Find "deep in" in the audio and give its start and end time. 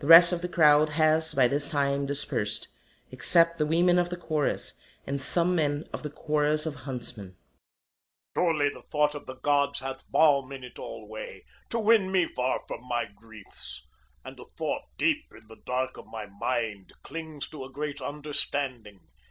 14.98-15.46